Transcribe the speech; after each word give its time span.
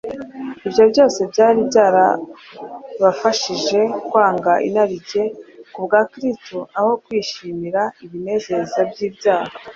ibyo 0.67 0.83
byose 0.91 1.19
byari 1.31 1.59
byarabafashije 1.69 3.79
kwanga 4.07 4.51
inarijye 4.67 5.23
kubwa 5.73 5.99
Kristo 6.11 6.57
aho 6.77 6.91
kwishimira 7.03 7.81
ibinezeza 8.05 8.79
by’ibyaha. 8.91 9.53